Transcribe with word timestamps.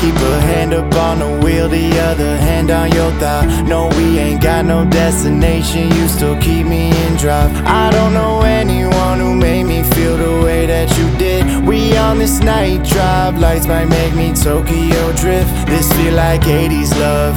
Keep 0.00 0.14
a 0.14 0.40
hand 0.40 0.72
up 0.72 0.94
on 0.94 1.18
the 1.18 1.44
wheel, 1.44 1.68
the 1.68 1.98
other 2.00 2.34
hand 2.38 2.70
on 2.70 2.90
your 2.92 3.10
thigh. 3.20 3.44
No, 3.68 3.88
we 3.98 4.18
ain't 4.18 4.42
got 4.42 4.64
no 4.64 4.86
destination, 4.86 5.90
you 5.90 6.08
still 6.08 6.40
keep 6.40 6.66
me 6.66 6.88
in 7.04 7.16
drive. 7.16 7.54
I 7.66 7.90
don't 7.90 8.14
know 8.14 8.40
anyone 8.40 9.18
who 9.18 9.34
made 9.34 9.64
me 9.64 9.82
feel 9.82 10.16
the 10.16 10.42
way 10.42 10.64
that 10.64 10.88
you 10.96 11.06
did. 11.18 11.66
We 11.66 11.98
on 11.98 12.18
this 12.18 12.40
night 12.40 12.82
drive, 12.82 13.38
lights 13.38 13.66
might 13.66 13.90
make 13.90 14.14
me 14.14 14.32
Tokyo 14.32 15.12
drift. 15.16 15.50
This 15.66 15.92
feel 15.92 16.14
like 16.14 16.40
80s 16.42 16.98
love. 16.98 17.36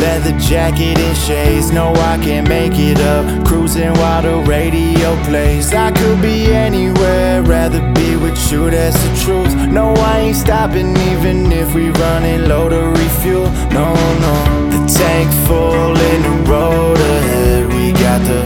Leather 0.00 0.38
jacket 0.38 0.98
and 0.98 1.16
shades, 1.16 1.72
no, 1.72 1.94
I 1.94 2.18
can't 2.22 2.46
make 2.46 2.78
it 2.78 3.00
up. 3.00 3.46
Cruising 3.46 3.94
while 3.94 4.20
the 4.20 4.36
radio 4.46 5.16
plays. 5.24 5.72
I 5.72 5.92
could 5.92 6.20
be 6.20 6.52
anywhere, 6.52 7.40
rather 7.42 7.80
be 7.94 8.16
with 8.16 8.36
you, 8.52 8.70
that's 8.70 9.00
the 9.02 9.24
truth. 9.24 9.54
No, 9.68 9.94
ain't 10.24 10.36
stopping, 10.36 10.96
even 11.12 11.52
if 11.52 11.74
we 11.74 11.90
running 11.90 12.48
low 12.48 12.68
to 12.68 12.82
refuel. 13.02 13.50
No, 13.78 13.92
no, 14.24 14.34
the 14.70 14.80
tank 14.86 15.30
full 15.46 15.96
in 16.12 16.22
the 16.22 16.50
road 16.50 16.98
ahead. 16.98 17.68
We 17.68 17.92
got 17.92 18.20
the 18.22 18.42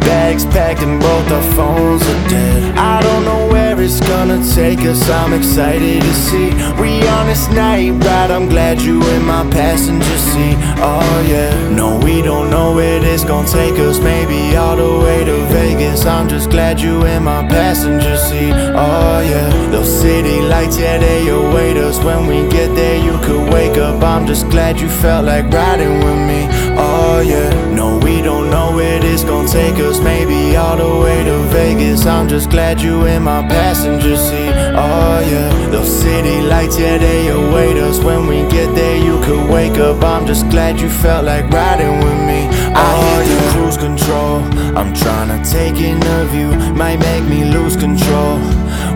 bags 0.00 0.44
packed 0.46 0.82
and 0.82 1.00
both 1.00 1.30
our 1.30 1.46
phones 1.54 2.02
are 2.02 2.28
dead. 2.28 2.76
I 2.76 3.00
don't 3.02 3.24
know 3.24 3.46
where 3.52 3.80
it's 3.80 4.00
gonna 4.00 4.40
take 4.54 4.80
us, 4.80 5.08
I'm 5.08 5.32
excited 5.32 6.02
to 6.02 6.14
see. 6.14 6.50
We 6.80 7.06
on 7.16 7.26
this 7.26 7.48
night 7.48 7.90
ride, 8.04 8.30
I'm 8.30 8.48
glad 8.48 8.80
you 8.82 9.02
in 9.14 9.22
my 9.24 9.48
passenger 9.50 10.18
seat. 10.30 10.56
Oh 10.78 11.26
yeah, 11.28 11.52
no, 11.70 11.98
we 11.98 12.22
don't 12.22 12.50
know 12.50 12.74
where 12.74 13.00
this 13.00 13.24
gonna 13.24 13.48
take 13.48 13.78
us, 13.78 14.00
maybe 14.00 14.56
all 14.56 14.76
the 14.76 15.04
way 15.04 15.24
to 15.24 15.36
Vegas. 15.54 16.06
Just 16.30 16.50
glad 16.50 16.80
you 16.80 17.04
in 17.06 17.24
my 17.24 17.42
passenger 17.48 18.16
seat. 18.16 18.54
Oh 18.54 19.20
yeah, 19.20 19.50
those 19.72 19.90
city 20.00 20.40
lights, 20.40 20.78
yeah, 20.78 20.96
they 20.96 21.28
await 21.28 21.76
us. 21.76 21.98
When 22.04 22.28
we 22.28 22.48
get 22.48 22.72
there, 22.76 22.96
you 23.04 23.18
could 23.24 23.52
wake 23.52 23.76
up. 23.76 24.00
I'm 24.04 24.26
just 24.28 24.48
glad 24.48 24.80
you 24.80 24.88
felt 24.88 25.26
like 25.26 25.52
riding 25.52 25.98
with 25.98 26.20
me. 26.30 26.46
Oh 26.78 27.20
yeah, 27.20 27.50
no, 27.74 27.98
we 27.98 28.22
don't 28.22 28.48
know 28.48 28.70
where 28.76 29.00
this 29.00 29.24
gonna 29.24 29.48
take 29.48 29.74
us, 29.80 29.98
maybe 29.98 30.19
all 30.56 30.76
the 30.76 31.04
way 31.04 31.24
to 31.24 31.38
Vegas. 31.48 32.06
I'm 32.06 32.28
just 32.28 32.50
glad 32.50 32.80
you 32.80 33.04
in 33.06 33.22
my 33.22 33.42
passenger 33.48 34.16
seat. 34.16 34.54
Oh 34.74 35.20
yeah, 35.20 35.70
those 35.70 35.90
city 36.02 36.40
lights, 36.40 36.78
yeah, 36.78 36.98
they 36.98 37.28
await 37.28 37.76
us. 37.76 37.98
When 37.98 38.26
we 38.26 38.42
get 38.50 38.74
there, 38.74 38.96
you 38.96 39.20
could 39.24 39.50
wake 39.50 39.78
up. 39.78 40.02
I'm 40.02 40.26
just 40.26 40.48
glad 40.50 40.80
you 40.80 40.88
felt 40.88 41.24
like 41.24 41.48
riding 41.50 41.98
with 42.04 42.20
me. 42.30 42.40
I 42.74 42.88
oh, 42.94 43.20
hit 43.20 43.38
the 43.38 43.50
cruise 43.52 43.76
control. 43.76 44.36
I'm 44.78 44.94
trying 44.94 45.28
to 45.34 45.50
take 45.50 45.76
in 45.76 46.00
the 46.00 46.26
view, 46.32 46.50
might 46.74 46.98
make 46.98 47.24
me 47.24 47.44
lose 47.44 47.76
control 47.76 48.38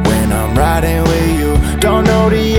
when 0.08 0.32
I'm 0.32 0.56
riding 0.56 1.02
with 1.02 1.40
you. 1.40 1.80
Don't 1.80 2.04
know 2.04 2.30
the. 2.30 2.53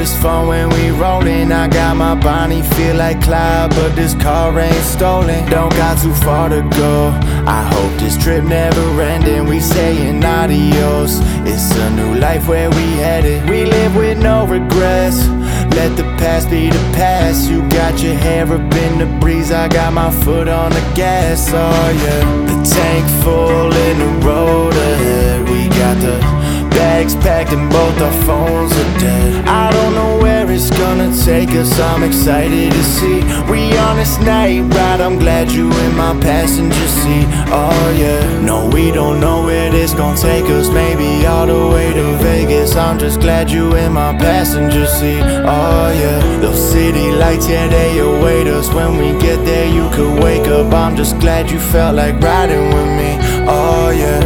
It's 0.00 0.16
fun 0.16 0.48
when 0.48 0.70
we 0.70 0.88
rollin'. 0.88 1.52
I 1.52 1.68
got 1.68 1.94
my 1.94 2.14
Bonnie, 2.14 2.62
feel 2.62 2.96
like 2.96 3.20
Clyde, 3.20 3.68
but 3.76 3.94
this 3.94 4.14
car 4.14 4.58
ain't 4.58 4.74
stolen. 4.82 5.44
Don't 5.50 5.70
got 5.72 5.98
too 5.98 6.14
far 6.14 6.48
to 6.48 6.62
go. 6.62 7.10
I 7.46 7.62
hope 7.74 7.92
this 8.00 8.16
trip 8.16 8.44
never 8.44 9.02
ending. 9.02 9.44
We 9.44 9.60
sayin' 9.60 10.24
adios. 10.24 11.18
It's 11.44 11.70
a 11.76 11.90
new 11.90 12.14
life 12.14 12.48
where 12.48 12.70
we 12.70 12.86
headed. 13.04 13.46
We 13.50 13.66
live 13.66 13.94
with 13.94 14.16
no 14.16 14.46
regrets. 14.46 15.28
Let 15.76 15.94
the 15.98 16.04
past 16.16 16.48
be 16.48 16.70
the 16.70 16.84
past. 16.96 17.50
You 17.50 17.60
got 17.68 18.02
your 18.02 18.14
hair 18.14 18.50
up 18.50 18.74
in 18.74 18.98
the 19.00 19.18
breeze. 19.20 19.52
I 19.52 19.68
got 19.68 19.92
my 19.92 20.10
foot 20.10 20.48
on 20.48 20.70
the 20.70 20.92
gas. 20.94 21.50
Oh 21.52 21.90
yeah, 22.04 22.46
the 22.46 22.56
tank 22.64 23.04
full 23.22 23.70
in 23.70 23.98
the 23.98 24.26
road 24.26 24.72
ahead. 24.72 25.46
We 25.46 25.68
got 25.68 26.00
the 26.00 26.29
packed 27.08 27.52
and 27.52 27.70
both 27.70 27.98
our 28.00 28.12
phones 28.24 28.72
are 28.72 28.98
dead. 28.98 29.48
I 29.48 29.70
don't 29.70 29.94
know 29.94 30.18
where 30.18 30.50
it's 30.50 30.70
gonna 30.70 31.16
take 31.24 31.50
us, 31.50 31.80
I'm 31.80 32.02
excited 32.02 32.72
to 32.72 32.84
see. 32.84 33.22
We 33.50 33.76
on 33.78 33.96
this 33.96 34.18
night 34.18 34.60
ride, 34.74 35.00
I'm 35.00 35.18
glad 35.18 35.50
you 35.50 35.72
in 35.72 35.96
my 35.96 36.18
passenger 36.20 36.88
seat. 36.88 37.26
Oh 37.48 37.96
yeah, 37.96 38.40
no, 38.42 38.68
we 38.68 38.90
don't 38.90 39.18
know 39.18 39.42
where 39.44 39.70
this 39.70 39.94
gonna 39.94 40.16
take 40.16 40.44
us, 40.44 40.68
maybe 40.68 41.26
all 41.26 41.46
the 41.46 41.74
way 41.74 41.92
to 41.94 42.16
Vegas. 42.18 42.76
I'm 42.76 42.98
just 42.98 43.20
glad 43.20 43.50
you 43.50 43.74
in 43.76 43.92
my 43.92 44.12
passenger 44.18 44.86
seat. 44.86 45.22
Oh 45.22 45.90
yeah, 46.02 46.38
those 46.40 46.60
city 46.72 47.12
lights, 47.12 47.48
yeah, 47.48 47.66
they 47.68 47.98
await 47.98 48.46
us. 48.46 48.68
When 48.74 48.98
we 48.98 49.18
get 49.20 49.42
there, 49.46 49.66
you 49.66 49.88
could 49.90 50.22
wake 50.22 50.46
up. 50.48 50.72
I'm 50.74 50.96
just 50.96 51.18
glad 51.18 51.50
you 51.50 51.58
felt 51.58 51.96
like 51.96 52.20
riding 52.20 52.66
with 52.74 52.90
me. 53.00 53.16
Oh 53.48 53.90
yeah, 53.90 54.19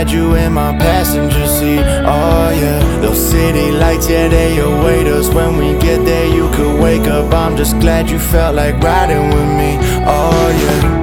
Glad 0.00 0.12
you 0.12 0.34
in 0.34 0.54
my 0.54 0.72
passenger 0.78 1.46
seat. 1.46 1.84
Oh 2.06 2.48
yeah, 2.48 3.00
those 3.02 3.18
city 3.18 3.70
lights, 3.70 4.08
yeah, 4.08 4.28
they 4.28 4.58
await 4.58 5.06
us. 5.06 5.28
When 5.28 5.58
we 5.58 5.78
get 5.78 6.06
there, 6.06 6.26
you 6.26 6.50
could 6.52 6.80
wake 6.80 7.06
up. 7.06 7.34
I'm 7.34 7.54
just 7.54 7.78
glad 7.80 8.08
you 8.08 8.18
felt 8.18 8.54
like 8.56 8.82
riding 8.82 9.28
with 9.28 9.50
me. 9.58 9.76
Oh 10.06 10.48
yeah. 10.62 10.99